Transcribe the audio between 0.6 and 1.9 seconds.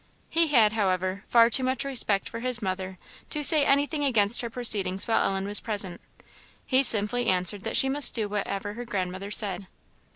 however, far too much